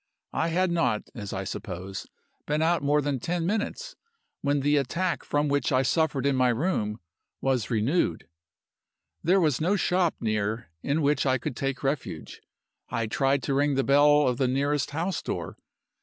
I 0.33 0.47
had 0.47 0.71
not, 0.71 1.03
as 1.13 1.31
I 1.31 1.43
suppose, 1.43 2.07
been 2.47 2.63
out 2.63 2.81
more 2.81 3.03
than 3.03 3.19
ten 3.19 3.45
minutes 3.45 3.95
when 4.41 4.61
the 4.61 4.77
attack 4.77 5.23
from 5.23 5.47
which 5.47 5.71
I 5.71 5.81
had 5.85 5.85
suffered 5.85 6.25
in 6.25 6.35
my 6.35 6.49
room 6.49 6.99
was 7.39 7.69
renewed. 7.69 8.27
There 9.21 9.39
was 9.39 9.61
no 9.61 9.75
shop 9.75 10.15
near 10.19 10.71
in 10.81 11.03
which 11.03 11.27
I 11.27 11.37
could 11.37 11.55
take 11.55 11.83
refuge. 11.83 12.41
I 12.89 13.05
tried 13.05 13.43
to 13.43 13.53
ring 13.53 13.75
the 13.75 13.83
bell 13.83 14.27
of 14.27 14.37
the 14.37 14.47
nearest 14.47 14.89
house 14.89 15.21
door. 15.21 15.55